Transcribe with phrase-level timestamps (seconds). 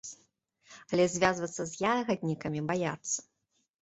[0.95, 3.15] Але звязвацца з ягаднікамі баяцца.